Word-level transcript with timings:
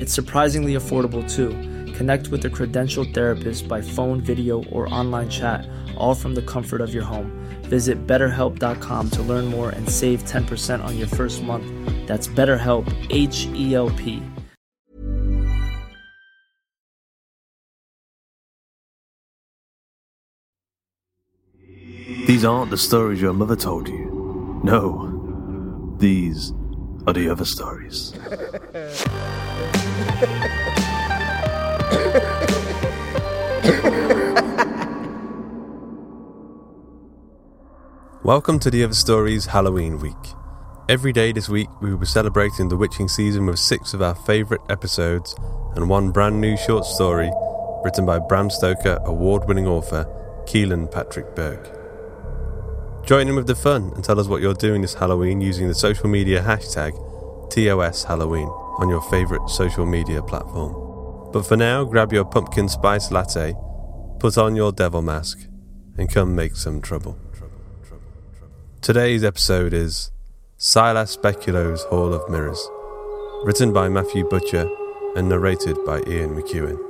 It's 0.00 0.14
surprisingly 0.14 0.74
affordable 0.76 1.30
too. 1.30 1.50
Connect 1.92 2.28
with 2.28 2.42
a 2.46 2.48
credentialed 2.48 3.12
therapist 3.12 3.68
by 3.68 3.82
phone, 3.82 4.22
video, 4.22 4.64
or 4.72 4.92
online 4.92 5.28
chat, 5.28 5.68
all 5.94 6.14
from 6.14 6.34
the 6.34 6.40
comfort 6.40 6.80
of 6.80 6.94
your 6.94 7.04
home. 7.04 7.30
Visit 7.64 8.06
betterhelp.com 8.06 9.10
to 9.10 9.22
learn 9.22 9.44
more 9.44 9.68
and 9.68 9.86
save 9.86 10.24
10% 10.24 10.82
on 10.82 10.96
your 10.96 11.06
first 11.06 11.42
month. 11.42 11.66
That's 12.06 12.28
BetterHelp, 12.28 12.88
H 13.10 13.46
E 13.54 13.74
L 13.74 13.90
P. 13.90 14.22
These 22.26 22.44
aren't 22.46 22.70
the 22.70 22.78
stories 22.78 23.20
your 23.20 23.34
mother 23.34 23.56
told 23.56 23.86
you. 23.86 24.60
No, 24.64 25.96
these 25.98 26.52
are 27.06 27.12
the 27.12 27.28
other 27.28 27.44
stories. 27.44 28.14
Welcome 38.22 38.58
to 38.58 38.70
the 38.70 38.84
Other 38.84 38.92
Stories 38.92 39.46
Halloween 39.46 39.98
week. 39.98 40.14
Every 40.90 41.14
day 41.14 41.32
this 41.32 41.48
week, 41.48 41.68
we 41.80 41.90
will 41.90 41.96
be 41.96 42.04
celebrating 42.04 42.68
the 42.68 42.76
witching 42.76 43.08
season 43.08 43.46
with 43.46 43.58
six 43.58 43.94
of 43.94 44.02
our 44.02 44.14
favourite 44.14 44.60
episodes 44.68 45.34
and 45.74 45.88
one 45.88 46.10
brand 46.10 46.38
new 46.38 46.54
short 46.58 46.84
story 46.84 47.30
written 47.82 48.04
by 48.04 48.18
Bram 48.18 48.50
Stoker 48.50 48.98
award 49.06 49.48
winning 49.48 49.66
author 49.66 50.04
Kealan 50.44 50.92
Patrick 50.92 51.34
Burke. 51.34 53.06
Join 53.06 53.26
in 53.28 53.36
with 53.36 53.46
the 53.46 53.54
fun 53.54 53.90
and 53.94 54.04
tell 54.04 54.20
us 54.20 54.26
what 54.26 54.42
you're 54.42 54.52
doing 54.52 54.82
this 54.82 54.92
Halloween 54.92 55.40
using 55.40 55.68
the 55.68 55.74
social 55.74 56.10
media 56.10 56.42
hashtag 56.42 56.92
TOS 57.48 58.04
Halloween 58.04 58.50
on 58.80 58.88
your 58.88 59.02
favourite 59.02 59.48
social 59.48 59.86
media 59.86 60.22
platform. 60.22 61.30
But 61.32 61.46
for 61.46 61.56
now, 61.56 61.84
grab 61.84 62.12
your 62.12 62.24
pumpkin 62.24 62.68
spice 62.68 63.10
latte, 63.12 63.54
put 64.18 64.36
on 64.36 64.56
your 64.56 64.72
devil 64.72 65.02
mask, 65.02 65.46
and 65.96 66.10
come 66.12 66.34
make 66.34 66.56
some 66.56 66.80
trouble. 66.80 67.16
Today's 68.80 69.22
episode 69.22 69.72
is 69.74 70.10
Silas 70.56 71.12
Speculo's 71.12 71.84
Hall 71.84 72.14
of 72.14 72.28
Mirrors, 72.30 72.68
written 73.44 73.72
by 73.72 73.88
Matthew 73.88 74.26
Butcher 74.28 74.68
and 75.14 75.28
narrated 75.28 75.76
by 75.84 76.02
Ian 76.06 76.34
McEuen. 76.34 76.89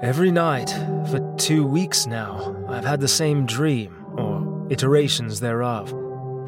Every 0.00 0.30
night, 0.30 0.70
for 1.10 1.18
two 1.38 1.66
weeks 1.66 2.06
now, 2.06 2.54
I've 2.68 2.84
had 2.84 3.00
the 3.00 3.08
same 3.08 3.46
dream, 3.46 4.06
or 4.16 4.64
iterations 4.70 5.40
thereof. 5.40 5.88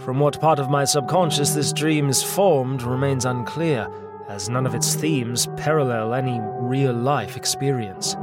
From 0.05 0.21
what 0.21 0.41
part 0.41 0.61
of 0.61 0.71
my 0.71 0.84
subconscious 0.84 1.50
this 1.50 1.72
dream 1.72 2.09
is 2.09 2.22
formed 2.22 2.84
remains 2.84 3.25
unclear, 3.25 3.89
as 4.28 4.49
none 4.49 4.66
of 4.66 4.75
its 4.77 4.94
themes 4.94 5.49
parallel 5.56 6.15
any 6.15 6.39
real 6.60 6.93
life 6.93 7.37
experience. 7.37 8.15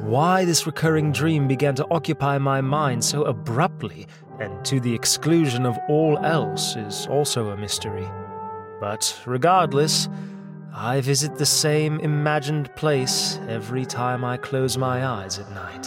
Why 0.00 0.46
this 0.46 0.66
recurring 0.66 1.12
dream 1.12 1.46
began 1.46 1.74
to 1.74 1.86
occupy 1.90 2.38
my 2.38 2.62
mind 2.62 3.04
so 3.04 3.24
abruptly 3.24 4.06
and 4.40 4.64
to 4.64 4.80
the 4.80 4.94
exclusion 4.94 5.66
of 5.66 5.78
all 5.90 6.16
else 6.24 6.74
is 6.74 7.06
also 7.08 7.50
a 7.50 7.56
mystery. 7.58 8.08
But 8.80 9.14
regardless, 9.26 10.08
I 10.76 11.00
visit 11.02 11.36
the 11.36 11.46
same 11.46 12.00
imagined 12.00 12.74
place 12.74 13.38
every 13.46 13.86
time 13.86 14.24
I 14.24 14.36
close 14.36 14.76
my 14.76 15.06
eyes 15.06 15.38
at 15.38 15.48
night. 15.52 15.84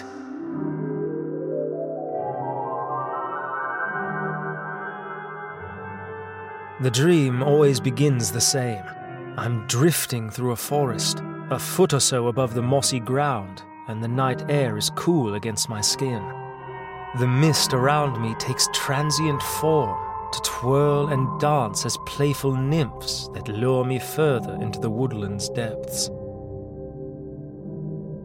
The 6.79 6.89
dream 6.89 7.43
always 7.43 7.81
begins 7.81 8.31
the 8.31 8.39
same. 8.39 8.85
I'm 9.35 9.67
drifting 9.67 10.29
through 10.29 10.51
a 10.51 10.55
forest, 10.55 11.21
a 11.49 11.59
foot 11.59 11.93
or 11.93 11.99
so 11.99 12.27
above 12.27 12.53
the 12.53 12.61
mossy 12.61 13.01
ground, 13.01 13.63
and 13.89 14.01
the 14.01 14.07
night 14.07 14.49
air 14.49 14.77
is 14.77 14.89
cool 14.91 15.33
against 15.33 15.67
my 15.67 15.81
skin. 15.81 16.25
The 17.19 17.27
mist 17.27 17.73
around 17.73 18.21
me 18.21 18.35
takes 18.35 18.69
transient 18.71 19.41
form 19.41 20.06
to 20.31 20.41
twirl 20.41 21.07
and 21.07 21.39
dance 21.39 21.85
as 21.85 21.97
playful 22.05 22.55
nymphs 22.55 23.29
that 23.33 23.47
lure 23.47 23.85
me 23.85 23.99
further 23.99 24.53
into 24.61 24.79
the 24.79 24.89
woodland's 24.89 25.49
depths. 25.49 26.09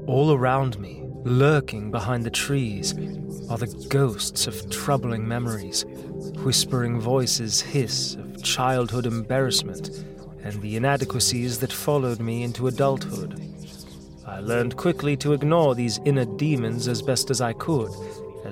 All 0.07 0.33
around 0.33 0.79
me, 0.79 1.05
lurking 1.25 1.91
behind 1.91 2.25
the 2.25 2.31
trees, 2.31 2.93
are 3.49 3.59
the 3.59 3.87
ghosts 3.89 4.47
of 4.47 4.69
troubling 4.71 5.27
memories. 5.27 5.85
Whispering 6.45 7.01
voices 7.01 7.61
hiss 7.61 8.15
of 8.15 8.43
childhood 8.43 9.07
embarrassment 9.07 10.05
and 10.43 10.61
the 10.61 10.77
inadequacies 10.77 11.59
that 11.61 11.73
followed 11.73 12.21
me 12.21 12.43
into 12.43 12.67
adulthood. 12.67 13.41
I 14.27 14.41
learned 14.41 14.77
quickly 14.77 15.17
to 15.19 15.33
ignore 15.35 15.75
these 15.75 16.01
inner 16.05 16.25
demons 16.25 16.89
as 16.89 17.03
best 17.03 17.31
as 17.31 17.41
I 17.41 17.53
could, 17.53 17.91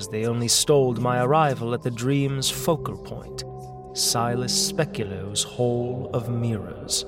as 0.00 0.08
they 0.08 0.24
only 0.24 0.48
stalled 0.48 0.98
my 0.98 1.22
arrival 1.22 1.74
at 1.74 1.82
the 1.82 1.90
dream's 1.90 2.48
focal 2.48 2.96
point 2.96 3.44
Silas 3.92 4.50
Speculo's 4.50 5.42
Hall 5.42 6.08
of 6.14 6.30
Mirrors. 6.30 7.04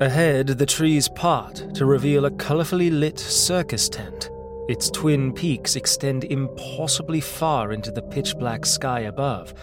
Ahead, 0.00 0.46
the 0.46 0.66
trees 0.66 1.08
part 1.08 1.74
to 1.74 1.86
reveal 1.86 2.26
a 2.26 2.30
colorfully 2.30 2.90
lit 2.90 3.18
circus 3.18 3.88
tent. 3.88 4.30
Its 4.68 4.88
twin 4.90 5.32
peaks 5.32 5.74
extend 5.74 6.22
impossibly 6.22 7.20
far 7.20 7.72
into 7.72 7.90
the 7.90 8.02
pitch 8.02 8.38
black 8.38 8.64
sky 8.64 9.00
above, 9.00 9.54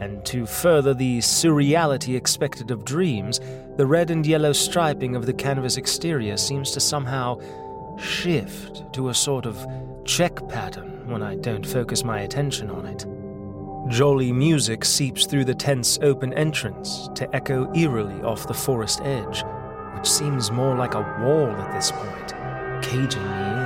and 0.00 0.24
to 0.24 0.46
further 0.46 0.94
the 0.94 1.18
surreality 1.18 2.16
expected 2.16 2.72
of 2.72 2.84
dreams, 2.84 3.38
the 3.76 3.86
red 3.86 4.10
and 4.10 4.26
yellow 4.26 4.52
striping 4.52 5.14
of 5.14 5.26
the 5.26 5.34
canvas 5.34 5.76
exterior 5.76 6.36
seems 6.36 6.72
to 6.72 6.80
somehow 6.80 7.38
shift 7.98 8.92
to 8.94 9.10
a 9.10 9.14
sort 9.14 9.46
of 9.46 9.64
check 10.04 10.46
pattern 10.48 11.06
when 11.06 11.22
I 11.22 11.36
don't 11.36 11.66
focus 11.66 12.04
my 12.04 12.20
attention 12.20 12.70
on 12.70 12.86
it. 12.86 13.06
Jolly 13.88 14.32
music 14.32 14.84
seeps 14.84 15.26
through 15.26 15.44
the 15.44 15.54
tent's 15.54 15.98
open 16.02 16.32
entrance 16.34 17.08
to 17.14 17.34
echo 17.34 17.72
eerily 17.74 18.20
off 18.22 18.46
the 18.46 18.54
forest 18.54 19.00
edge, 19.02 19.44
which 19.96 20.08
seems 20.08 20.50
more 20.50 20.76
like 20.76 20.94
a 20.94 21.18
wall 21.20 21.50
at 21.50 21.72
this 21.72 21.90
point, 21.92 22.34
caging 22.82 23.22
me 23.22 23.28
in. 23.28 23.61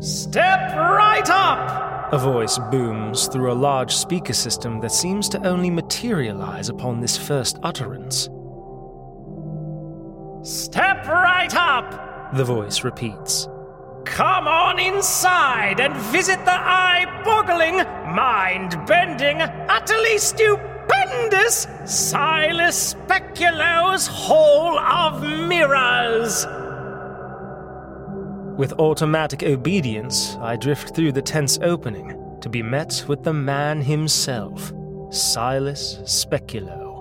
Step 0.00 0.74
right 0.76 1.28
up! 1.28 2.10
A 2.14 2.16
voice 2.16 2.58
booms 2.70 3.28
through 3.28 3.52
a 3.52 3.60
large 3.68 3.94
speaker 3.94 4.32
system 4.32 4.80
that 4.80 4.92
seems 4.92 5.28
to 5.28 5.46
only 5.46 5.68
materialize 5.68 6.70
upon 6.70 7.02
this 7.02 7.18
first 7.18 7.58
utterance. 7.62 8.30
Step 10.42 11.06
right 11.06 11.54
up! 11.54 12.34
The 12.34 12.44
voice 12.44 12.82
repeats. 12.82 13.46
Come 14.06 14.48
on 14.48 14.78
inside 14.78 15.80
and 15.80 15.94
visit 15.94 16.42
the 16.46 16.58
eye 16.58 17.04
boggling, 17.22 17.76
mind 18.14 18.80
bending, 18.86 19.42
utterly 19.42 20.16
stupendous 20.16 21.66
Silas 21.84 22.94
Speculo's 22.94 24.06
Hall 24.06 24.78
of 24.78 25.22
Mirrors! 25.22 26.46
With 28.60 28.74
automatic 28.74 29.42
obedience, 29.42 30.36
I 30.38 30.54
drift 30.54 30.94
through 30.94 31.12
the 31.12 31.22
tense 31.22 31.58
opening 31.62 32.14
to 32.42 32.50
be 32.50 32.62
met 32.62 33.06
with 33.08 33.24
the 33.24 33.32
man 33.32 33.80
himself, 33.80 34.74
Silas 35.08 35.96
Speculo. 36.04 37.00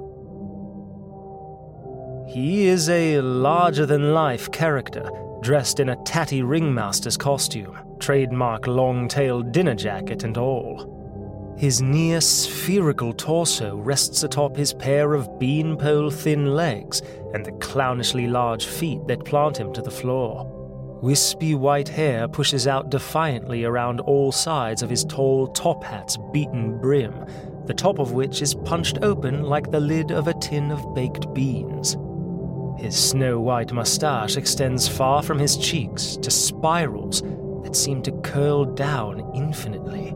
He 2.30 2.68
is 2.68 2.88
a 2.88 3.20
larger 3.20 3.86
than 3.86 4.14
life 4.14 4.50
character, 4.54 5.10
dressed 5.42 5.82
in 5.82 5.90
a 5.90 6.02
tatty 6.06 6.44
ringmaster's 6.44 7.18
costume, 7.18 7.78
trademark 8.00 8.66
long 8.66 9.10
tailed 9.10 9.52
dinner 9.52 9.76
jacket, 9.76 10.24
and 10.24 10.38
all. 10.38 11.56
His 11.58 11.82
near 11.82 12.22
spherical 12.22 13.12
torso 13.12 13.76
rests 13.76 14.24
atop 14.24 14.56
his 14.56 14.72
pair 14.72 15.14
of 15.14 15.38
beanpole 15.40 16.10
thin 16.10 16.56
legs 16.56 17.02
and 17.34 17.46
the 17.46 17.52
clownishly 17.52 18.32
large 18.32 18.66
feet 18.66 19.06
that 19.10 19.26
plant 19.26 19.58
him 19.58 19.74
to 19.74 19.82
the 19.82 19.92
floor. 19.92 20.56
Wispy 21.02 21.56
white 21.56 21.88
hair 21.88 22.28
pushes 22.28 22.68
out 22.68 22.90
defiantly 22.90 23.64
around 23.64 24.02
all 24.02 24.34
sides 24.34 24.82
of 24.84 24.90
his 24.90 25.06
tall 25.06 25.48
top 25.48 25.82
hat's 25.82 26.18
beaten 26.34 26.78
brim, 26.78 27.26
the 27.68 27.74
top 27.74 28.00
of 28.00 28.12
which 28.12 28.42
is 28.42 28.54
punched 28.54 28.98
open 29.02 29.44
like 29.44 29.72
the 29.72 29.80
lid 29.80 30.12
of 30.12 30.28
a 30.28 30.34
tin 30.34 30.72
of 30.72 30.94
baked 30.94 31.34
beans. 31.34 31.96
His 32.78 32.98
snow 32.98 33.40
white 33.40 33.72
mustache 33.72 34.36
extends 34.36 34.90
far 34.90 35.24
from 35.24 35.40
his 35.40 35.56
cheeks 35.56 36.18
to 36.18 36.30
spirals 36.30 37.22
that 37.64 37.78
seem 37.78 38.02
to 38.04 38.12
curl 38.22 38.66
down 38.66 39.32
infinitely. 39.34 40.14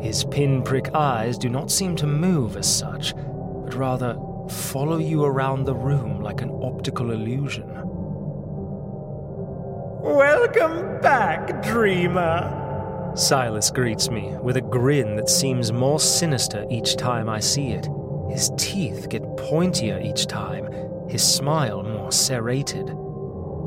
His 0.00 0.24
pinprick 0.24 0.94
eyes 0.94 1.36
do 1.36 1.50
not 1.50 1.70
seem 1.70 1.94
to 1.96 2.06
move 2.06 2.56
as 2.56 2.74
such, 2.74 3.14
but 3.14 3.74
rather 3.74 4.18
follow 4.48 4.96
you 4.96 5.24
around 5.24 5.64
the 5.64 5.74
room 5.74 6.22
like 6.22 6.40
an 6.40 6.58
optical 6.62 7.10
illusion. 7.10 7.89
Welcome 10.02 10.98
back, 11.02 11.62
dreamer! 11.62 13.12
Silas 13.14 13.70
greets 13.70 14.08
me 14.08 14.34
with 14.40 14.56
a 14.56 14.62
grin 14.62 15.16
that 15.16 15.28
seems 15.28 15.72
more 15.72 16.00
sinister 16.00 16.64
each 16.70 16.96
time 16.96 17.28
I 17.28 17.40
see 17.40 17.72
it. 17.72 17.86
His 18.30 18.50
teeth 18.56 19.10
get 19.10 19.22
pointier 19.36 20.02
each 20.02 20.26
time, 20.26 20.72
his 21.06 21.22
smile 21.22 21.82
more 21.82 22.10
serrated. 22.10 22.96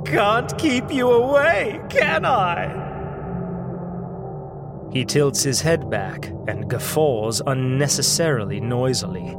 Can't 0.07 0.57
keep 0.57 0.91
you 0.91 1.12
away, 1.12 1.80
can 1.89 2.25
I? 2.25 2.80
He 4.91 5.06
tilts 5.06 5.44
his 5.44 5.62
head 5.62 5.88
back 5.88 6.25
and 6.47 6.68
guffaws 6.68 7.44
unnecessarily 7.45 8.59
noisily. 8.59 9.35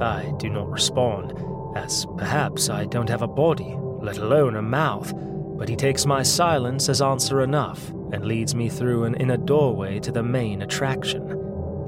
I 0.00 0.32
do 0.38 0.48
not 0.48 0.70
respond, 0.70 1.34
as 1.76 2.06
perhaps 2.16 2.70
I 2.70 2.86
don't 2.86 3.10
have 3.10 3.20
a 3.20 3.28
body, 3.28 3.76
let 4.00 4.18
alone 4.18 4.56
a 4.56 4.62
mouth, 4.62 5.12
but 5.58 5.68
he 5.68 5.76
takes 5.76 6.06
my 6.06 6.22
silence 6.22 6.88
as 6.88 7.02
answer 7.02 7.42
enough 7.42 7.90
and 8.12 8.24
leads 8.24 8.54
me 8.54 8.68
through 8.68 9.04
an 9.04 9.14
inner 9.16 9.36
doorway 9.36 10.00
to 10.00 10.10
the 10.10 10.22
main 10.22 10.62
attraction 10.62 11.36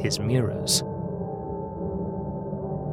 his 0.01 0.19
mirrors. 0.19 0.83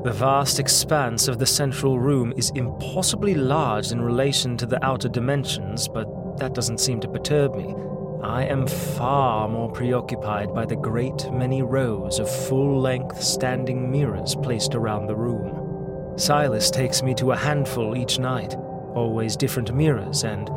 The 0.04 0.13
vast 0.13 0.60
expanse 0.60 1.27
of 1.27 1.39
the 1.39 1.45
central 1.45 2.00
room 2.00 2.33
is 2.38 2.51
impossibly 2.51 3.33
large 3.33 3.92
in 3.92 4.01
relation 4.01 4.56
to 4.57 4.66
the 4.66 4.83
outer 4.86 5.10
dimensions, 5.10 5.89
but 5.89 6.38
that 6.38 6.54
doesn't 6.54 6.80
seem 6.80 7.01
to 7.01 7.10
perturb 7.10 7.56
me. 7.56 7.75
I 8.24 8.44
am 8.44 8.68
far 8.68 9.50
more 9.50 9.71
preoccupied 9.71 10.54
by 10.54 10.66
the 10.66 10.75
great 10.75 11.30
many 11.31 11.62
rows 11.63 12.19
of 12.19 12.30
full 12.30 12.80
length 12.80 13.21
standing 13.21 13.92
mirrors 13.92 14.36
placed 14.36 14.75
around 14.75 15.07
the 15.07 15.16
room. 15.16 16.18
Silas 16.18 16.69
takes 16.69 17.01
me 17.01 17.13
to 17.16 17.31
a 17.31 17.38
handful 17.38 17.98
each 17.98 18.19
night, 18.19 18.56
always 18.95 19.36
different 19.36 19.74
mirrors, 19.74 20.24
and, 20.24 20.47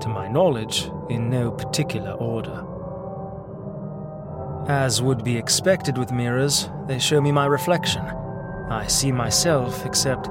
to 0.00 0.08
my 0.08 0.28
knowledge, 0.28 0.90
in 1.08 1.30
no 1.30 1.50
particular 1.50 2.12
order. 2.12 2.64
As 4.68 5.02
would 5.02 5.24
be 5.24 5.36
expected 5.36 5.98
with 5.98 6.12
mirrors, 6.12 6.68
they 6.86 6.98
show 6.98 7.20
me 7.20 7.32
my 7.32 7.46
reflection 7.46 8.04
I 8.70 8.86
see 8.86 9.10
myself, 9.10 9.84
except 9.84 10.28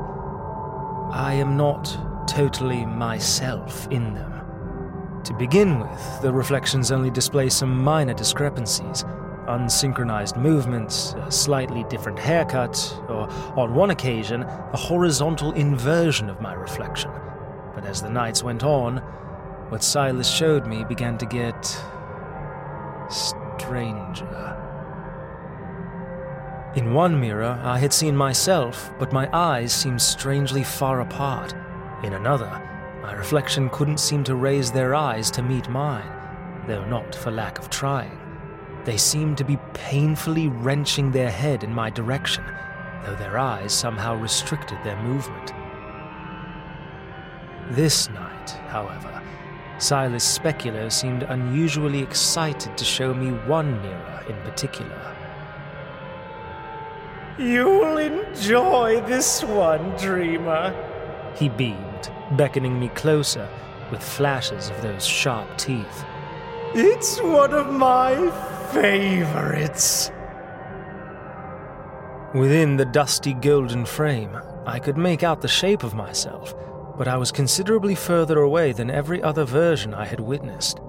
I 1.12 1.34
am 1.34 1.58
not 1.58 1.86
totally 2.26 2.86
myself 2.86 3.86
in 3.92 4.14
them. 4.14 5.22
To 5.26 5.34
begin 5.34 5.80
with, 5.80 6.22
the 6.22 6.32
reflections 6.32 6.90
only 6.90 7.12
display 7.12 7.50
some 7.50 7.84
minor 7.84 8.14
discrepancies 8.14 9.04
unsynchronized 9.50 10.38
movements, 10.38 11.16
a 11.26 11.32
slightly 11.32 11.84
different 11.90 12.20
haircut, 12.20 12.78
or, 13.10 13.28
on 13.58 13.74
one 13.74 13.90
occasion, 13.90 14.44
a 14.44 14.78
horizontal 14.78 15.52
inversion 15.54 16.30
of 16.30 16.40
my 16.40 16.54
reflection. 16.54 17.10
But 17.80 17.88
as 17.88 18.02
the 18.02 18.10
nights 18.10 18.44
went 18.44 18.66
on, 18.66 18.98
what 19.70 19.84
Silas 19.84 20.30
showed 20.30 20.68
me 20.68 20.84
began 20.84 21.18
to 21.18 21.26
get 21.26 21.64
stranger. 23.10 24.28
In 26.76 26.94
one 26.94 27.18
mirror, 27.18 27.58
I 27.64 27.80
had 27.80 27.94
seen 27.94 28.18
myself, 28.18 28.92
but 29.00 29.14
my 29.14 29.30
eyes 29.32 29.72
seemed 29.72 30.02
strangely 30.02 30.62
far 30.62 31.00
apart. 31.00 31.56
In 32.04 32.12
another, 32.12 32.52
my 33.02 33.14
reflection 33.14 33.70
couldn't 33.70 34.02
seem 34.02 34.26
to 34.26 34.36
raise 34.36 34.74
their 34.74 34.94
eyes 34.94 35.32
to 35.32 35.42
meet 35.42 35.70
mine, 35.70 36.12
though 36.68 36.84
not 36.84 37.16
for 37.16 37.32
lack 37.32 37.60
of 37.60 37.70
trying. 37.70 38.20
They 38.84 38.98
seemed 38.98 39.38
to 39.38 39.46
be 39.46 39.58
painfully 39.74 40.50
wrenching 40.50 41.12
their 41.12 41.32
head 41.32 41.64
in 41.64 41.74
my 41.74 41.90
direction, 41.90 42.44
though 43.06 43.16
their 43.16 43.38
eyes 43.38 43.72
somehow 43.72 44.16
restricted 44.16 44.80
their 44.84 45.02
movement. 45.02 45.54
This 47.70 48.10
night, 48.10 48.50
however, 48.70 49.22
Silas 49.78 50.40
Speculo 50.40 50.92
seemed 50.92 51.22
unusually 51.24 52.00
excited 52.00 52.76
to 52.76 52.84
show 52.84 53.14
me 53.14 53.30
one 53.48 53.80
mirror 53.84 54.24
in 54.28 54.36
particular. 54.42 55.16
You'll 57.38 57.98
enjoy 57.98 59.02
this 59.02 59.44
one, 59.44 59.96
dreamer. 59.98 60.74
He 61.36 61.48
beamed, 61.48 62.12
beckoning 62.32 62.80
me 62.80 62.90
closer 62.90 63.48
with 63.92 64.04
flashes 64.04 64.70
of 64.70 64.82
those 64.82 65.06
sharp 65.06 65.56
teeth. 65.58 66.06
It's 66.74 67.22
one 67.22 67.54
of 67.54 67.72
my 67.72 68.32
favorites. 68.72 70.12
Within 72.34 72.78
the 72.78 72.86
dusty 72.86 73.34
golden 73.34 73.86
frame, 73.86 74.36
I 74.66 74.80
could 74.80 74.98
make 74.98 75.24
out 75.24 75.42
the 75.42 75.48
shape 75.48 75.84
of 75.84 75.94
myself, 75.94 76.54
but 77.00 77.08
I 77.08 77.16
was 77.16 77.32
considerably 77.32 77.96
further 77.96 78.40
away 78.40 78.74
than 78.74 78.92
every 78.92 79.24
other 79.24 79.46
version 79.46 79.94
I 79.94 80.04
had 80.04 80.20
witnessed. 80.20 80.82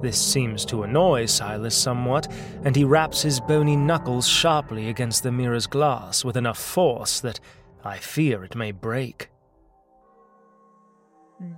This 0.00 0.16
seems 0.16 0.64
to 0.66 0.84
annoy 0.84 1.26
Silas 1.26 1.76
somewhat, 1.76 2.32
and 2.62 2.76
he 2.76 2.84
raps 2.84 3.22
his 3.22 3.40
bony 3.40 3.74
knuckles 3.74 4.28
sharply 4.28 4.88
against 4.88 5.24
the 5.24 5.32
mirror's 5.32 5.66
glass 5.66 6.24
with 6.24 6.36
enough 6.36 6.56
force 6.56 7.18
that 7.18 7.40
I 7.84 7.98
fear 7.98 8.44
it 8.44 8.54
may 8.54 8.70
break. 8.70 9.28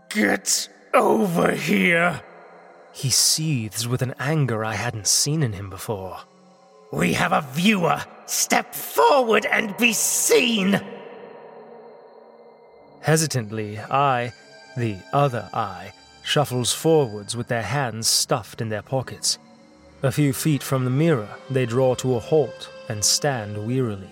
Get 0.08 0.70
over 0.94 1.52
here! 1.52 2.22
He 2.94 3.10
seethes 3.10 3.86
with 3.86 4.00
an 4.00 4.14
anger 4.18 4.64
I 4.64 4.76
hadn't 4.76 5.06
seen 5.06 5.42
in 5.42 5.52
him 5.52 5.68
before. 5.68 6.16
We 6.94 7.12
have 7.12 7.32
a 7.32 7.46
viewer! 7.52 8.02
Step 8.24 8.74
forward 8.74 9.44
and 9.44 9.76
be 9.76 9.92
seen! 9.92 10.80
Hesitantly, 13.00 13.78
I, 13.78 14.32
the 14.76 14.96
other 15.12 15.48
I, 15.52 15.92
shuffles 16.22 16.72
forwards 16.72 17.36
with 17.36 17.48
their 17.48 17.62
hands 17.62 18.08
stuffed 18.08 18.60
in 18.60 18.68
their 18.68 18.82
pockets. 18.82 19.38
A 20.02 20.12
few 20.12 20.32
feet 20.32 20.62
from 20.62 20.84
the 20.84 20.90
mirror, 20.90 21.28
they 21.50 21.66
draw 21.66 21.94
to 21.96 22.16
a 22.16 22.20
halt 22.20 22.70
and 22.88 23.04
stand 23.04 23.66
wearily. 23.66 24.10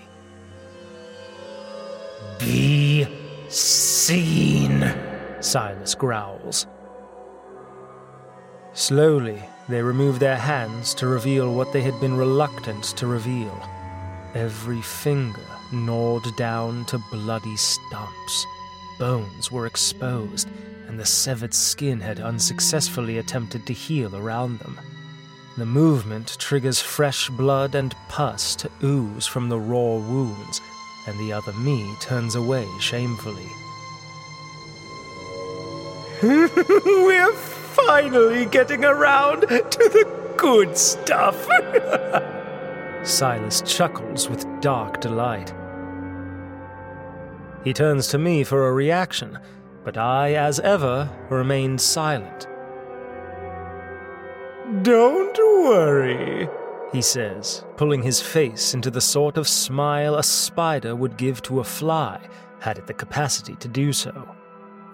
Be 2.39 3.07
seen, 3.49 4.93
Silas 5.41 5.95
growls. 5.95 6.67
Slowly, 8.73 9.43
they 9.69 9.83
remove 9.83 10.19
their 10.19 10.37
hands 10.37 10.95
to 10.95 11.07
reveal 11.07 11.53
what 11.55 11.73
they 11.73 11.83
had 11.83 11.99
been 12.01 12.17
reluctant 12.17 12.85
to 12.97 13.07
reveal. 13.07 13.63
Every 14.35 14.83
finger 14.83 15.47
gnawed 15.73 16.37
down 16.37 16.85
to 16.87 16.99
bloody 17.11 17.57
stumps. 17.57 18.47
Bones 18.99 19.53
were 19.53 19.67
exposed, 19.67 20.49
and 20.89 20.99
the 20.99 21.05
severed 21.05 21.53
skin 21.53 22.01
had 22.01 22.21
unsuccessfully 22.21 23.19
attempted 23.19 23.67
to 23.67 23.73
heal 23.73 24.17
around 24.17 24.59
them. 24.61 24.79
The 25.59 25.67
movement 25.67 26.37
triggers 26.39 26.81
fresh 26.81 27.29
blood 27.31 27.75
and 27.75 27.95
pus 28.09 28.55
to 28.57 28.71
ooze 28.83 29.27
from 29.27 29.49
the 29.49 29.59
raw 29.59 29.97
wounds, 29.97 30.61
and 31.07 31.19
the 31.19 31.33
other 31.33 31.53
me 31.55 31.95
turns 32.01 32.35
away 32.35 32.67
shamefully. 32.81 33.49
We're 36.23 37.33
finally 37.33 38.47
getting 38.47 38.85
around 38.85 39.43
to 39.43 39.49
the 39.49 40.35
good 40.37 40.77
stuff. 40.77 41.47
Silas 43.07 43.63
chuckles 43.63 44.29
with 44.29 44.47
dark 44.61 45.01
delight. 45.01 45.53
He 47.67 47.73
turns 47.73 48.07
to 48.09 48.19
me 48.19 48.45
for 48.45 48.69
a 48.69 48.73
reaction, 48.73 49.41
but 49.83 49.99
I, 49.99 50.35
as 50.35 50.61
ever, 50.61 51.11
remain 51.29 51.79
silent. 51.79 52.47
Don't 54.83 55.37
worry, 55.37 56.49
he 56.93 57.03
says, 57.03 57.65
pulling 57.77 58.05
his 58.05 58.23
face 58.23 58.73
into 58.73 58.89
the 58.89 59.01
sort 59.01 59.37
of 59.37 59.49
smile 59.49 60.15
a 60.15 60.23
spider 60.23 60.95
would 60.95 61.17
give 61.17 61.43
to 61.43 61.59
a 61.59 61.65
fly, 61.65 62.21
had 62.61 62.79
it 62.79 62.87
the 62.87 62.95
capacity 62.95 63.57
to 63.57 63.67
do 63.67 63.93
so. 63.93 64.15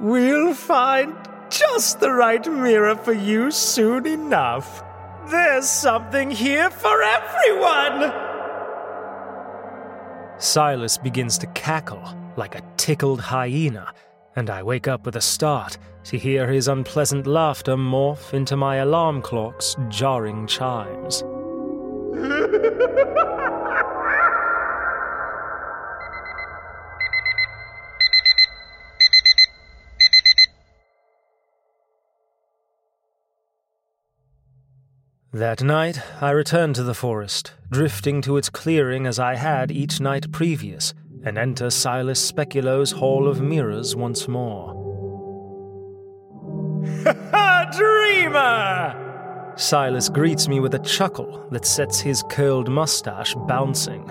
We'll 0.00 0.54
find 0.54 1.14
just 1.50 2.00
the 2.00 2.10
right 2.10 2.46
mirror 2.50 2.96
for 2.96 3.12
you 3.12 3.50
soon 3.50 4.06
enough. 4.06 4.82
There's 5.28 5.68
something 5.68 6.30
here 6.30 6.70
for 6.70 7.02
everyone! 7.02 8.21
Silas 10.42 10.98
begins 10.98 11.38
to 11.38 11.46
cackle 11.48 12.02
like 12.36 12.56
a 12.56 12.62
tickled 12.76 13.20
hyena, 13.20 13.94
and 14.34 14.50
I 14.50 14.64
wake 14.64 14.88
up 14.88 15.06
with 15.06 15.14
a 15.14 15.20
start 15.20 15.78
to 16.04 16.18
hear 16.18 16.48
his 16.50 16.66
unpleasant 16.66 17.28
laughter 17.28 17.76
morph 17.76 18.34
into 18.34 18.56
my 18.56 18.76
alarm 18.76 19.22
clock's 19.22 19.76
jarring 19.88 20.48
chimes. 20.48 21.22
That 35.34 35.62
night, 35.62 35.98
I 36.20 36.30
returned 36.32 36.74
to 36.74 36.82
the 36.82 36.92
forest, 36.92 37.54
drifting 37.70 38.20
to 38.20 38.36
its 38.36 38.50
clearing 38.50 39.06
as 39.06 39.18
I 39.18 39.36
had 39.36 39.70
each 39.70 39.98
night 39.98 40.30
previous, 40.30 40.92
and 41.24 41.38
enter 41.38 41.70
Silas 41.70 42.20
Speculo's 42.20 42.92
Hall 42.92 43.26
of 43.26 43.40
Mirrors 43.40 43.96
once 43.96 44.28
more. 44.28 44.74
Ha 47.06 47.70
Dreamer! 47.74 49.54
Silas 49.56 50.10
greets 50.10 50.48
me 50.48 50.60
with 50.60 50.74
a 50.74 50.80
chuckle 50.80 51.48
that 51.50 51.64
sets 51.64 51.98
his 51.98 52.22
curled 52.28 52.68
mustache 52.68 53.34
bouncing. 53.48 54.04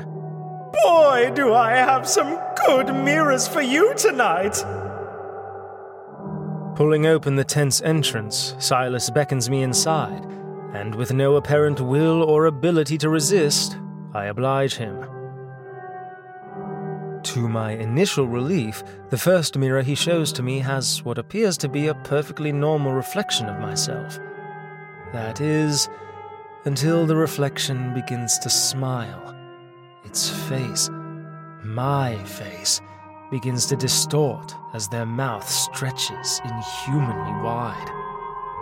Boy, 0.84 1.32
do 1.36 1.54
I 1.54 1.74
have 1.74 2.10
some 2.10 2.40
good 2.66 2.88
mirrors 2.88 3.48
for 3.48 3.62
you 3.62 3.94
tonight! 3.94 4.56
Pulling 6.76 7.06
open 7.06 7.36
the 7.36 7.44
tent's 7.44 7.80
entrance, 7.84 8.56
Silas 8.58 9.12
beckons 9.12 9.52
me 9.52 9.62
inside 9.62 10.41
and 10.74 10.96
with 10.96 11.12
no 11.12 11.36
apparent 11.36 11.82
will 11.82 12.24
or 12.24 12.46
ability 12.46 12.98
to 13.00 13.10
resist, 13.10 13.78
I 14.14 14.26
oblige 14.26 14.76
him. 14.76 15.06
To 17.24 17.48
my 17.48 17.72
initial 17.72 18.28
relief, 18.28 18.84
the 19.10 19.18
first 19.18 19.58
mirror 19.58 19.82
he 19.82 19.96
shows 19.96 20.34
to 20.34 20.44
me 20.44 20.60
has 20.60 21.04
what 21.04 21.18
appears 21.18 21.58
to 21.60 21.70
be 21.70 21.88
a 21.88 21.94
perfectly 21.94 22.52
normal 22.52 22.94
reflection 22.94 23.48
of 23.48 23.62
myself. 23.62 24.18
That 25.14 25.40
is, 25.40 25.88
until 26.66 27.06
the 27.06 27.16
reflection 27.16 27.94
begins 27.94 28.40
to 28.40 28.50
smile. 28.50 29.36
Its 30.04 30.30
face, 30.50 30.90
my 31.64 32.18
face, 32.24 32.82
begins 33.30 33.66
to 33.68 33.76
distort 33.76 34.56
as 34.74 34.88
their 34.88 35.06
mouth 35.06 35.48
stretches 35.48 36.42
inhumanly 36.44 37.44
wide. 37.44 38.11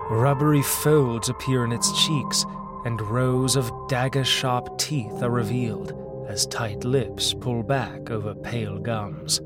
Rubbery 0.10 0.63
folds 0.63 1.30
appear 1.30 1.63
in 1.63 1.72
its 1.72 1.92
cheeks, 2.04 2.44
and 2.84 3.00
rows 3.00 3.56
of 3.56 3.72
dagger 3.88 4.24
sharp 4.24 4.75
teeth 4.80 5.22
are 5.22 5.30
revealed 5.30 5.94
as 6.28 6.48
tight 6.48 6.84
lips 6.84 7.36
pull 7.36 7.62
back 7.62 8.10
over 8.10 8.34
pale 8.34 8.80
gums. 8.80 9.39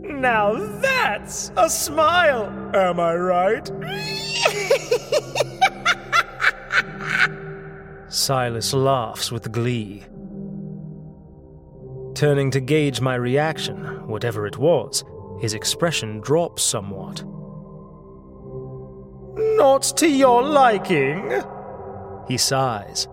Now 0.00 0.54
that's 0.80 1.52
a 1.58 1.68
smile, 1.68 2.46
am 2.74 2.98
I 2.98 3.14
right? 3.16 3.70
Silas 8.08 8.72
laughs 8.72 9.30
with 9.30 9.52
glee. 9.52 10.04
Turning 12.14 12.50
to 12.50 12.60
gauge 12.60 13.02
my 13.02 13.14
reaction, 13.14 14.08
whatever 14.08 14.46
it 14.46 14.56
was, 14.56 15.04
his 15.38 15.52
expression 15.52 16.20
drops 16.20 16.62
somewhat. 16.62 17.22
Not 19.38 19.82
to 19.96 20.08
your 20.08 20.42
liking? 20.42 21.42
He 22.28 22.36
sighs. 22.36 23.06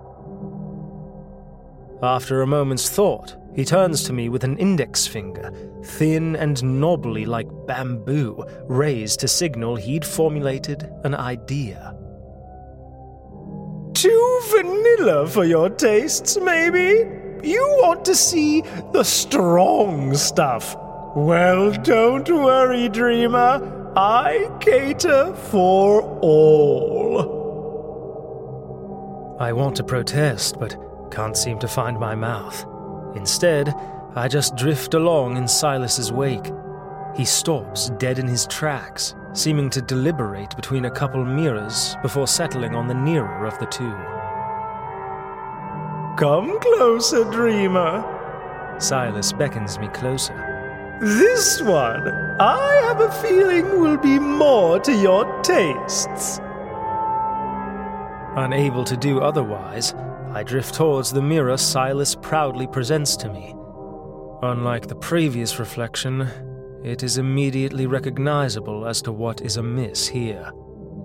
After 2.02 2.42
a 2.42 2.48
moment's 2.48 2.90
thought, 2.90 3.36
he 3.56 3.64
turns 3.64 4.04
to 4.04 4.14
me 4.14 4.28
with 4.28 4.44
an 4.44 4.58
index 4.58 5.08
finger, 5.08 5.52
thin 5.84 6.36
and 6.36 6.62
knobbly 6.82 7.26
like 7.26 7.48
bamboo, 7.68 8.44
raised 8.68 9.22
to 9.22 9.28
signal 9.28 9.76
he'd 9.76 10.04
formulated 10.04 10.92
an 11.04 11.16
idea. 11.16 11.96
Too 13.94 14.42
vanilla 14.50 15.26
for 15.28 15.46
your 15.46 15.70
tastes, 15.70 16.38
maybe? 16.38 17.10
You 17.48 17.62
want 17.82 18.04
to 18.06 18.16
see 18.16 18.62
the 18.92 19.04
strong 19.04 20.16
stuff. 20.16 20.76
Well, 21.16 21.72
don't 21.72 22.28
worry, 22.28 22.90
dreamer. 22.90 23.85
I 23.98 24.52
cater 24.60 25.34
for 25.34 26.02
all. 26.20 27.46
I 29.40 29.54
want 29.54 29.78
to 29.78 29.84
protest, 29.86 30.60
but 30.60 30.76
can't 31.12 31.38
seem 31.38 31.60
to 31.60 31.68
find 31.68 31.98
my 31.98 32.14
mouth. 32.14 32.66
Instead, 33.16 33.74
I 34.16 34.28
just 34.28 34.58
drift 34.58 34.96
along 34.96 35.38
in 35.38 35.48
Silas's 35.48 36.12
wake. 36.12 36.52
He 37.16 37.24
stops 37.24 37.90
dead 37.92 38.20
in 38.20 38.28
his 38.28 38.46
tracks, 38.48 39.16
seeming 39.32 39.70
to 39.70 39.82
deliberate 39.82 40.54
between 40.58 40.84
a 40.86 40.92
couple 40.92 41.24
mirrors 41.24 41.96
before 42.02 42.28
settling 42.28 42.76
on 42.76 42.88
the 42.88 42.94
nearer 42.94 43.46
of 43.46 43.58
the 43.60 43.66
two. 43.68 43.96
Come 46.18 46.60
closer, 46.60 47.24
dreamer. 47.32 48.04
Silas 48.78 49.32
beckons 49.32 49.80
me 49.80 49.88
closer. 49.90 50.45
This 51.02 51.62
one, 51.62 52.08
I 52.40 52.82
have 52.84 53.02
a 53.02 53.12
feeling, 53.22 53.82
will 53.82 53.98
be 53.98 54.18
more 54.18 54.80
to 54.80 54.94
your 54.94 55.42
tastes. 55.42 56.40
Unable 58.38 58.86
to 58.86 58.96
do 58.96 59.20
otherwise, 59.20 59.94
I 60.32 60.44
drift 60.44 60.74
towards 60.74 61.12
the 61.12 61.22
mirror 61.22 61.58
Silas 61.58 62.16
proudly 62.16 62.66
presents 62.68 63.18
to 63.18 63.30
me. 63.30 63.54
Unlike 64.42 64.88
the 64.88 64.96
previous 64.96 65.60
reflection, 65.60 66.30
it 66.82 67.04
is 67.04 67.18
immediately 67.18 67.88
recognizable 67.88 68.86
as 68.86 69.02
to 69.02 69.12
what 69.12 69.42
is 69.42 69.58
amiss 69.58 70.08
here. 70.08 70.50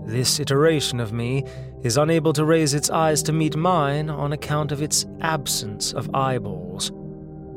This 0.05 0.39
iteration 0.39 1.01
of 1.01 1.13
me 1.13 1.45
is 1.83 1.97
unable 1.97 2.33
to 2.35 2.45
raise 2.45 2.75
its 2.75 2.91
eyes 2.91 3.25
to 3.25 3.33
meet 3.33 3.57
mine 3.57 4.09
on 4.09 4.33
account 4.33 4.71
of 4.71 4.83
its 4.83 5.05
absence 5.21 5.93
of 5.93 6.15
eyeballs. 6.15 6.93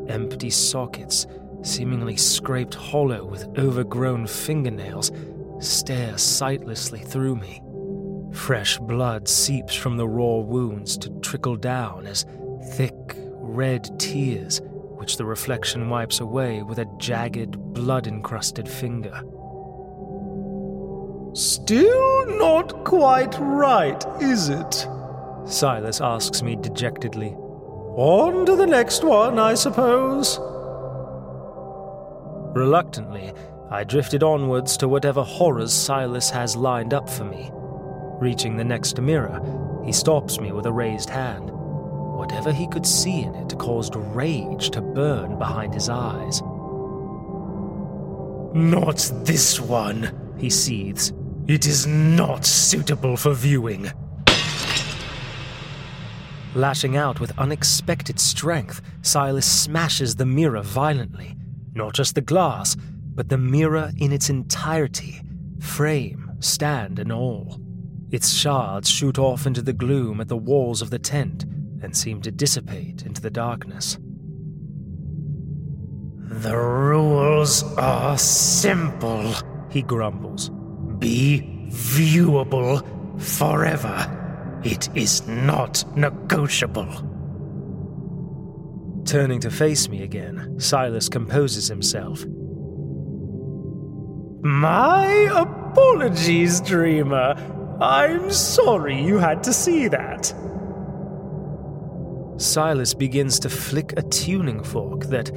Empty 0.07 0.49
sockets 0.49 1.27
seemingly 1.63 2.17
scraped 2.17 2.75
hollow 2.75 3.25
with 3.25 3.47
overgrown 3.57 4.27
fingernails, 4.27 5.11
stare 5.59 6.17
sightlessly 6.17 6.99
through 6.99 7.35
me. 7.35 7.61
Fresh 8.31 8.79
blood 8.79 9.27
seeps 9.27 9.75
from 9.75 9.97
the 9.97 10.07
raw 10.07 10.37
wounds 10.37 10.97
to 10.97 11.09
trickle 11.21 11.55
down 11.55 12.05
as 12.05 12.25
thick, 12.75 13.15
red 13.17 13.99
tears, 13.99 14.61
which 14.97 15.17
the 15.17 15.25
reflection 15.25 15.89
wipes 15.89 16.19
away 16.19 16.63
with 16.63 16.79
a 16.79 16.87
jagged, 16.97 17.57
blood 17.73 18.07
encrusted 18.07 18.67
finger. 18.67 19.21
Still 21.33 22.37
not 22.37 22.83
quite 22.83 23.35
right, 23.39 24.03
is 24.21 24.49
it? 24.49 24.87
Silas 25.45 25.99
asks 25.99 26.41
me 26.41 26.55
dejectedly. 26.55 27.35
On 27.95 28.45
to 28.45 28.55
the 28.55 28.65
next 28.67 29.03
one, 29.03 29.37
I 29.37 29.55
suppose. 29.55 30.39
Reluctantly, 32.53 33.33
I 33.71 33.83
drifted 33.83 34.21
onwards 34.21 34.77
to 34.77 34.87
whatever 34.87 35.23
horrors 35.23 35.73
Silas 35.73 36.29
has 36.29 36.55
lined 36.55 36.93
up 36.93 37.09
for 37.09 37.23
me. 37.23 37.49
Reaching 38.19 38.57
the 38.57 38.63
next 38.63 39.01
mirror, 39.01 39.41
he 39.83 39.91
stops 39.91 40.39
me 40.39 40.51
with 40.51 40.67
a 40.67 40.71
raised 40.71 41.09
hand. 41.09 41.49
Whatever 41.51 42.51
he 42.51 42.67
could 42.67 42.85
see 42.85 43.21
in 43.21 43.33
it 43.33 43.57
caused 43.57 43.95
rage 43.95 44.69
to 44.69 44.81
burn 44.81 45.39
behind 45.39 45.73
his 45.73 45.89
eyes. 45.89 46.41
Not 48.53 49.11
this 49.25 49.59
one, 49.59 50.35
he 50.37 50.51
seethes. 50.51 51.11
It 51.47 51.65
is 51.65 51.87
not 51.87 52.45
suitable 52.45 53.17
for 53.17 53.33
viewing. 53.33 53.91
Lashing 56.53 56.95
out 56.97 57.19
with 57.19 57.37
unexpected 57.39 58.19
strength, 58.19 58.79
Silas 59.01 59.51
smashes 59.51 60.15
the 60.15 60.25
mirror 60.27 60.61
violently. 60.61 61.35
Not 61.75 61.93
just 61.93 62.15
the 62.15 62.21
glass, 62.21 62.75
but 63.15 63.29
the 63.29 63.37
mirror 63.37 63.91
in 63.97 64.11
its 64.11 64.29
entirety 64.29 65.21
frame, 65.59 66.31
stand, 66.39 66.99
and 66.99 67.11
all. 67.11 67.59
Its 68.11 68.31
shards 68.31 68.89
shoot 68.89 69.17
off 69.17 69.47
into 69.47 69.61
the 69.61 69.73
gloom 69.73 70.21
at 70.21 70.27
the 70.27 70.37
walls 70.37 70.81
of 70.81 70.89
the 70.89 70.99
tent 70.99 71.45
and 71.81 71.95
seem 71.95 72.21
to 72.21 72.31
dissipate 72.31 73.03
into 73.03 73.21
the 73.21 73.29
darkness. 73.29 73.97
The 76.27 76.55
rules 76.55 77.63
are 77.77 78.17
simple, 78.17 79.33
he 79.69 79.81
grumbles. 79.81 80.49
Be 80.99 81.67
viewable 81.69 82.81
forever. 83.21 84.61
It 84.63 84.89
is 84.95 85.27
not 85.27 85.83
negotiable. 85.97 87.12
Turning 89.05 89.39
to 89.41 89.51
face 89.51 89.89
me 89.89 90.03
again, 90.03 90.55
Silas 90.59 91.09
composes 91.09 91.67
himself. 91.67 92.25
My 94.41 95.07
apologies, 95.33 96.61
Dreamer. 96.61 97.35
I'm 97.81 98.31
sorry 98.31 99.01
you 99.01 99.17
had 99.17 99.43
to 99.43 99.53
see 99.53 99.87
that. 99.89 100.33
Silas 102.37 102.93
begins 102.93 103.39
to 103.39 103.49
flick 103.49 103.93
a 103.97 104.01
tuning 104.03 104.63
fork 104.63 105.05
that, 105.05 105.31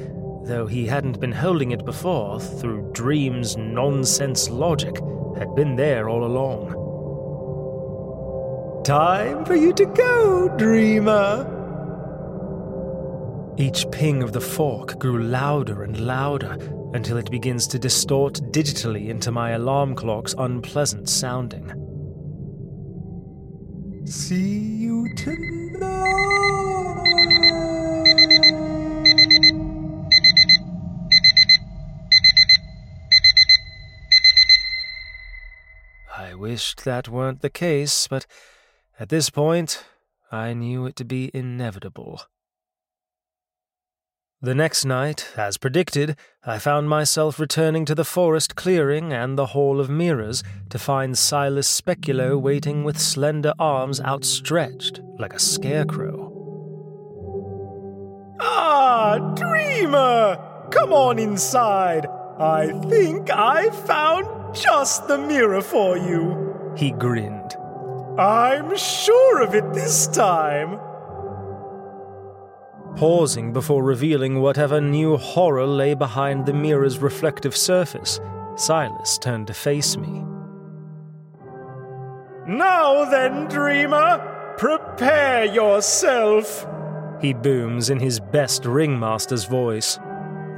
though 0.45 0.65
he 0.65 0.85
hadn't 0.85 1.19
been 1.19 1.31
holding 1.31 1.71
it 1.71 1.85
before, 1.85 2.39
through 2.39 2.89
Dream's 2.93 3.57
nonsense 3.57 4.49
logic, 4.49 4.95
had 5.37 5.53
been 5.55 5.75
there 5.75 6.09
all 6.09 6.23
along. 6.25 6.73
Time 8.83 9.43
for 9.45 9.55
you 9.55 9.73
to 9.73 9.85
go, 9.85 10.49
dreamer. 10.57 11.56
Each 13.59 13.89
ping 13.91 14.21
of 14.21 14.33
the 14.33 14.41
fork 14.41 14.99
grew 14.99 15.23
louder 15.23 15.81
and 15.81 15.99
louder 15.99 16.57
until 16.93 17.17
it 17.17 17.31
begins 17.31 17.65
to 17.67 17.79
distort 17.79 18.35
digitally 18.51 19.09
into 19.09 19.31
my 19.31 19.51
alarm 19.51 19.95
clock's 19.95 20.35
unpleasant 20.37 21.09
sounding. 21.09 21.73
See 24.05 24.59
you 24.59 25.07
tonight. 25.15 26.37
I 36.15 36.35
wished 36.35 36.85
that 36.85 37.09
weren't 37.09 37.41
the 37.41 37.49
case, 37.49 38.07
but 38.07 38.27
at 38.99 39.09
this 39.09 39.31
point, 39.31 39.83
I 40.31 40.53
knew 40.53 40.85
it 40.85 40.95
to 40.97 41.05
be 41.05 41.31
inevitable. 41.33 42.21
The 44.39 44.53
next 44.53 44.85
night, 44.85 45.29
as 45.35 45.57
predicted, 45.57 46.15
I 46.45 46.59
found 46.59 46.87
myself 46.87 47.39
returning 47.39 47.85
to 47.85 47.95
the 47.95 48.05
forest 48.05 48.55
clearing 48.55 49.11
and 49.11 49.35
the 49.35 49.47
Hall 49.47 49.79
of 49.79 49.89
Mirrors 49.89 50.43
to 50.69 50.77
find 50.77 51.17
Silas 51.17 51.67
Speculo 51.67 52.39
waiting 52.39 52.83
with 52.83 52.99
slender 52.99 53.55
arms 53.57 53.99
outstretched 53.99 55.01
like 55.17 55.33
a 55.33 55.39
scarecrow. 55.39 56.31
Ah, 58.39 59.17
dreamer! 59.35 60.37
Come 60.69 60.93
on 60.93 61.17
inside! 61.17 62.05
I 62.37 62.79
think 62.89 63.31
I 63.31 63.71
found 63.71 64.55
just 64.55 65.07
the 65.07 65.17
mirror 65.17 65.63
for 65.63 65.97
you! 65.97 66.75
He 66.77 66.91
grinned. 66.91 67.55
I'm 68.19 68.77
sure 68.77 69.41
of 69.41 69.55
it 69.55 69.73
this 69.73 70.05
time. 70.05 70.79
Pausing 72.97 73.53
before 73.53 73.83
revealing 73.83 74.41
whatever 74.41 74.81
new 74.81 75.17
horror 75.17 75.67
lay 75.67 75.93
behind 75.93 76.47
the 76.47 76.53
mirror's 76.53 76.97
reflective 76.97 77.55
surface, 77.55 78.19
Silas 78.55 79.19
turned 79.19 79.45
to 79.45 79.53
face 79.53 79.95
me. 79.95 80.25
Now 82.47 83.05
then, 83.05 83.47
dreamer, 83.49 84.55
prepare 84.57 85.45
yourself, 85.45 86.65
he 87.21 87.33
booms 87.33 87.91
in 87.91 87.99
his 87.99 88.19
best 88.19 88.65
ringmaster's 88.65 89.45
voice. 89.45 89.99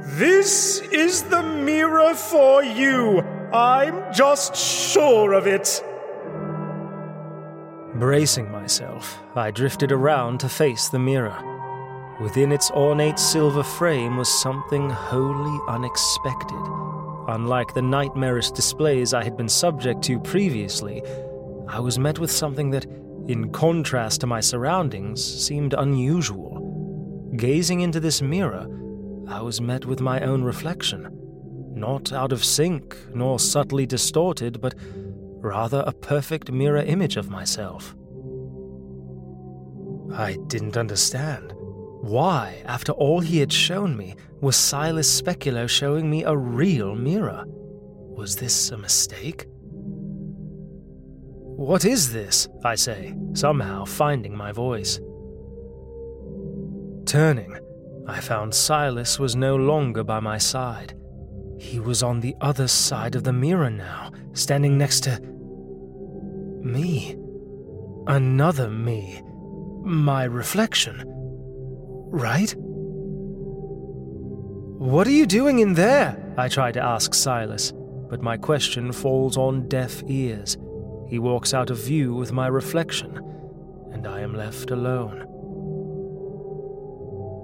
This 0.02 0.80
is 0.80 1.24
the 1.24 1.42
mirror 1.42 2.14
for 2.14 2.64
you. 2.64 3.20
I'm 3.52 4.14
just 4.14 4.56
sure 4.56 5.34
of 5.34 5.46
it. 5.46 5.84
Bracing 7.96 8.50
myself, 8.50 9.18
I 9.36 9.50
drifted 9.50 9.92
around 9.92 10.40
to 10.40 10.48
face 10.48 10.88
the 10.88 10.98
mirror. 10.98 11.59
Within 12.20 12.52
its 12.52 12.70
ornate 12.72 13.18
silver 13.18 13.62
frame 13.62 14.18
was 14.18 14.28
something 14.28 14.90
wholly 14.90 15.58
unexpected. 15.68 16.60
Unlike 17.28 17.72
the 17.72 17.80
nightmarish 17.80 18.50
displays 18.50 19.14
I 19.14 19.24
had 19.24 19.38
been 19.38 19.48
subject 19.48 20.02
to 20.02 20.20
previously, 20.20 21.02
I 21.66 21.80
was 21.80 21.98
met 21.98 22.18
with 22.18 22.30
something 22.30 22.70
that, 22.70 22.84
in 23.28 23.50
contrast 23.52 24.20
to 24.20 24.26
my 24.26 24.40
surroundings, 24.40 25.24
seemed 25.24 25.72
unusual. 25.72 27.30
Gazing 27.36 27.80
into 27.80 28.00
this 28.00 28.20
mirror, 28.20 28.66
I 29.26 29.40
was 29.40 29.62
met 29.62 29.86
with 29.86 30.00
my 30.00 30.20
own 30.20 30.42
reflection. 30.42 31.08
Not 31.74 32.12
out 32.12 32.32
of 32.32 32.44
sync, 32.44 32.98
nor 33.14 33.38
subtly 33.38 33.86
distorted, 33.86 34.60
but 34.60 34.74
rather 35.42 35.82
a 35.86 35.92
perfect 35.92 36.52
mirror 36.52 36.82
image 36.82 37.16
of 37.16 37.30
myself. 37.30 37.94
I 40.12 40.36
didn't 40.48 40.76
understand. 40.76 41.54
Why, 42.00 42.62
after 42.64 42.92
all 42.92 43.20
he 43.20 43.38
had 43.38 43.52
shown 43.52 43.96
me, 43.96 44.16
was 44.40 44.56
Silas 44.56 45.20
Speculo 45.20 45.68
showing 45.68 46.08
me 46.10 46.24
a 46.24 46.36
real 46.36 46.94
mirror? 46.94 47.44
Was 47.46 48.36
this 48.36 48.70
a 48.70 48.78
mistake? 48.78 49.46
What 51.60 51.84
is 51.84 52.12
this? 52.12 52.48
I 52.64 52.74
say, 52.74 53.14
somehow 53.34 53.84
finding 53.84 54.34
my 54.34 54.50
voice. 54.50 54.98
Turning, 57.04 57.58
I 58.08 58.20
found 58.20 58.54
Silas 58.54 59.18
was 59.18 59.36
no 59.36 59.56
longer 59.56 60.02
by 60.02 60.20
my 60.20 60.38
side. 60.38 60.94
He 61.58 61.78
was 61.78 62.02
on 62.02 62.20
the 62.20 62.34
other 62.40 62.66
side 62.66 63.14
of 63.14 63.24
the 63.24 63.32
mirror 63.32 63.68
now, 63.68 64.10
standing 64.32 64.78
next 64.78 65.00
to. 65.04 65.20
me. 66.62 67.16
Another 68.06 68.70
me. 68.70 69.20
My 69.84 70.24
reflection. 70.24 71.09
Right? 72.10 72.54
What 74.80 75.06
are 75.06 75.12
you 75.12 75.26
doing 75.26 75.60
in 75.60 75.74
there? 75.74 76.34
I 76.36 76.48
try 76.48 76.72
to 76.72 76.82
ask 76.82 77.14
Silas, 77.14 77.72
but 78.08 78.22
my 78.22 78.36
question 78.36 78.92
falls 78.92 79.36
on 79.36 79.68
deaf 79.68 80.02
ears. 80.08 80.56
He 81.06 81.18
walks 81.18 81.54
out 81.54 81.70
of 81.70 81.78
view 81.84 82.14
with 82.14 82.32
my 82.32 82.48
reflection, 82.48 83.16
and 83.92 84.06
I 84.06 84.20
am 84.20 84.34
left 84.34 84.70
alone. 84.70 85.26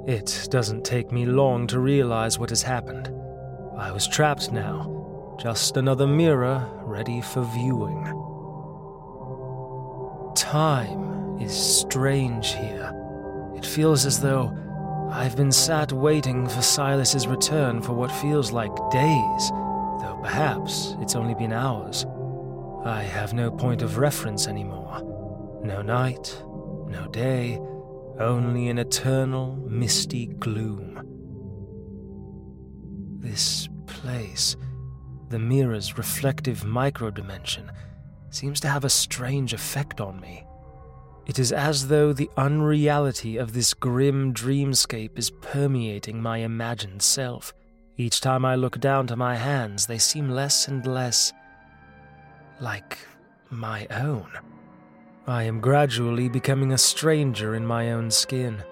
It 0.08 0.48
doesn't 0.50 0.84
take 0.84 1.12
me 1.12 1.26
long 1.26 1.66
to 1.66 1.78
realize 1.78 2.38
what 2.38 2.50
has 2.50 2.62
happened. 2.62 3.12
I 3.76 3.92
was 3.92 4.08
trapped 4.08 4.50
now, 4.50 5.36
just 5.38 5.76
another 5.76 6.06
mirror 6.06 6.66
ready 6.82 7.20
for 7.20 7.42
viewing. 7.42 8.02
Time 10.34 11.38
is 11.40 11.52
strange 11.52 12.54
here. 12.54 12.95
It 13.56 13.64
feels 13.64 14.04
as 14.06 14.20
though 14.20 14.56
I've 15.10 15.36
been 15.36 15.52
sat 15.52 15.92
waiting 15.92 16.46
for 16.46 16.62
Silas's 16.62 17.26
return 17.26 17.80
for 17.80 17.94
what 17.94 18.12
feels 18.12 18.52
like 18.52 18.74
days, 18.90 19.50
though 20.00 20.18
perhaps 20.22 20.94
it's 21.00 21.16
only 21.16 21.34
been 21.34 21.52
hours. 21.52 22.04
I 22.84 23.02
have 23.02 23.32
no 23.32 23.50
point 23.50 23.82
of 23.82 23.98
reference 23.98 24.46
anymore. 24.46 25.02
No 25.64 25.82
night, 25.82 26.42
no 26.88 27.08
day, 27.10 27.58
only 28.20 28.68
an 28.68 28.78
eternal, 28.78 29.56
misty 29.68 30.26
gloom. 30.26 31.02
This 33.18 33.68
place, 33.86 34.56
the 35.30 35.38
mirror's 35.38 35.98
reflective 35.98 36.60
microdimension, 36.60 37.70
seems 38.30 38.60
to 38.60 38.68
have 38.68 38.84
a 38.84 38.90
strange 38.90 39.52
effect 39.52 40.00
on 40.00 40.20
me. 40.20 40.45
It 41.26 41.40
is 41.40 41.50
as 41.50 41.88
though 41.88 42.12
the 42.12 42.30
unreality 42.36 43.36
of 43.36 43.52
this 43.52 43.74
grim 43.74 44.32
dreamscape 44.32 45.18
is 45.18 45.30
permeating 45.30 46.22
my 46.22 46.38
imagined 46.38 47.02
self. 47.02 47.52
Each 47.96 48.20
time 48.20 48.44
I 48.44 48.54
look 48.54 48.78
down 48.78 49.08
to 49.08 49.16
my 49.16 49.34
hands, 49.34 49.86
they 49.86 49.98
seem 49.98 50.30
less 50.30 50.68
and 50.68 50.86
less 50.86 51.32
like 52.60 52.98
my 53.50 53.86
own. 53.90 54.28
I 55.26 55.42
am 55.42 55.60
gradually 55.60 56.28
becoming 56.28 56.72
a 56.72 56.78
stranger 56.78 57.56
in 57.56 57.66
my 57.66 57.92
own 57.92 58.10
skin. 58.10 58.62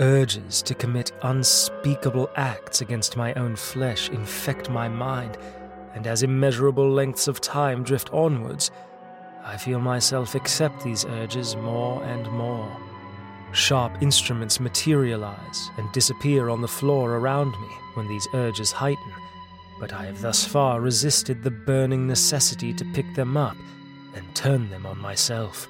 urges 0.00 0.62
to 0.62 0.74
commit 0.74 1.12
unspeakable 1.22 2.28
acts 2.36 2.80
against 2.80 3.16
my 3.16 3.32
own 3.34 3.54
flesh 3.54 4.08
infect 4.10 4.68
my 4.68 4.88
mind, 4.88 5.38
and 5.94 6.06
as 6.06 6.22
immeasurable 6.22 6.90
lengths 6.90 7.28
of 7.28 7.40
time 7.40 7.84
drift 7.84 8.10
onwards, 8.12 8.70
I 9.44 9.56
feel 9.56 9.80
myself 9.80 10.34
accept 10.34 10.84
these 10.84 11.04
urges 11.04 11.56
more 11.56 12.02
and 12.04 12.30
more. 12.30 12.76
Sharp 13.52 14.00
instruments 14.00 14.60
materialize 14.60 15.70
and 15.76 15.90
disappear 15.92 16.48
on 16.48 16.62
the 16.62 16.68
floor 16.68 17.16
around 17.16 17.50
me 17.60 17.68
when 17.94 18.08
these 18.08 18.28
urges 18.34 18.72
heighten, 18.72 19.12
but 19.78 19.92
I 19.92 20.06
have 20.06 20.20
thus 20.20 20.44
far 20.44 20.80
resisted 20.80 21.42
the 21.42 21.50
burning 21.50 22.06
necessity 22.06 22.72
to 22.72 22.84
pick 22.94 23.14
them 23.14 23.36
up 23.36 23.56
and 24.14 24.34
turn 24.34 24.70
them 24.70 24.86
on 24.86 24.98
myself. 24.98 25.68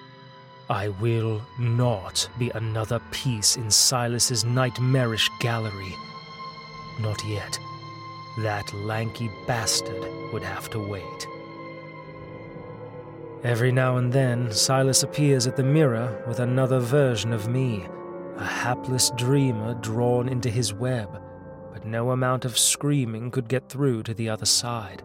I 0.70 0.88
will 0.88 1.42
not 1.58 2.28
be 2.38 2.50
another 2.50 3.00
piece 3.10 3.56
in 3.56 3.70
Silas's 3.70 4.44
nightmarish 4.44 5.28
gallery. 5.40 5.96
Not 7.00 7.24
yet. 7.24 7.58
That 8.38 8.72
lanky 8.72 9.30
bastard 9.46 10.06
would 10.32 10.42
have 10.42 10.70
to 10.70 10.78
wait. 10.78 11.26
Every 13.44 13.72
now 13.72 13.96
and 13.96 14.12
then, 14.12 14.52
Silas 14.52 15.02
appears 15.02 15.48
at 15.48 15.56
the 15.56 15.64
mirror 15.64 16.22
with 16.28 16.38
another 16.38 16.78
version 16.78 17.32
of 17.32 17.48
me, 17.48 17.84
a 18.36 18.44
hapless 18.44 19.10
dreamer 19.16 19.74
drawn 19.74 20.28
into 20.28 20.48
his 20.48 20.72
web, 20.72 21.20
but 21.72 21.84
no 21.84 22.12
amount 22.12 22.44
of 22.44 22.56
screaming 22.56 23.32
could 23.32 23.48
get 23.48 23.68
through 23.68 24.04
to 24.04 24.14
the 24.14 24.28
other 24.28 24.46
side. 24.46 25.02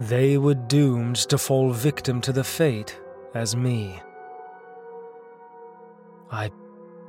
They 0.00 0.38
were 0.38 0.54
doomed 0.54 1.16
to 1.28 1.38
fall 1.38 1.70
victim 1.70 2.20
to 2.22 2.32
the 2.32 2.42
fate 2.42 2.98
as 3.34 3.54
me. 3.54 4.00
I 6.30 6.50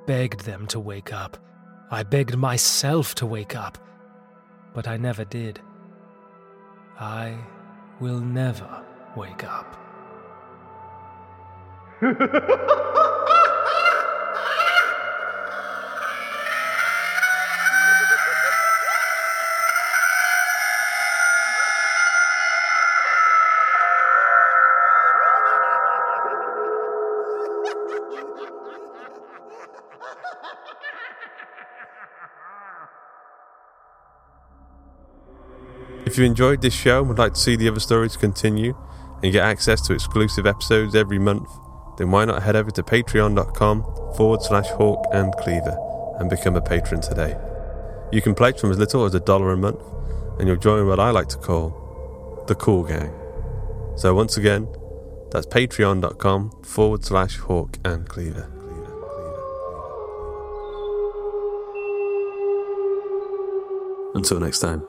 begged 0.05 0.41
them 0.41 0.67
to 0.67 0.79
wake 0.79 1.11
up. 1.11 1.37
I 1.89 2.03
begged 2.03 2.37
myself 2.37 3.15
to 3.15 3.25
wake 3.25 3.55
up. 3.55 3.79
But 4.73 4.87
I 4.87 4.97
never 4.97 5.25
did. 5.25 5.59
I 6.99 7.37
will 7.99 8.19
never 8.19 8.83
wake 9.15 9.43
up. 9.43 9.88
If 12.01 12.17
you 36.17 36.23
enjoyed 36.23 36.61
this 36.61 36.73
show 36.73 36.99
and 36.99 37.09
would 37.09 37.17
like 37.17 37.33
to 37.33 37.39
see 37.39 37.57
the 37.57 37.67
other 37.67 37.81
stories 37.81 38.15
continue 38.15 38.73
and 39.21 39.33
get 39.33 39.43
access 39.43 39.81
to 39.81 39.93
exclusive 39.93 40.45
episodes 40.45 40.95
every 40.95 41.19
month, 41.19 41.49
then 41.99 42.09
why 42.11 42.25
not 42.25 42.41
head 42.41 42.55
over 42.55 42.71
to 42.71 42.81
patreon.com 42.81 43.83
forward 44.15 44.41
slash 44.41 44.67
hawk 44.69 45.05
and 45.13 45.33
cleaver 45.35 45.77
and 46.19 46.29
become 46.29 46.55
a 46.55 46.61
patron 46.61 47.01
today. 47.01 47.37
You 48.11 48.21
can 48.21 48.33
pledge 48.33 48.59
from 48.59 48.71
as 48.71 48.79
little 48.79 49.05
as 49.05 49.13
a 49.13 49.19
dollar 49.19 49.51
a 49.51 49.57
month 49.57 49.81
and 50.39 50.47
you'll 50.47 50.57
join 50.57 50.87
what 50.87 50.99
I 50.99 51.11
like 51.11 51.27
to 51.29 51.37
call 51.37 52.45
the 52.47 52.55
cool 52.55 52.83
gang. 52.83 53.13
So 53.97 54.15
once 54.15 54.37
again, 54.37 54.67
that's 55.31 55.45
patreon.com 55.45 56.63
forward 56.63 57.03
slash 57.03 57.37
hawk 57.37 57.77
and 57.83 58.07
cleaver. 58.07 58.49
Until 64.15 64.39
next 64.39 64.59
time. 64.59 64.88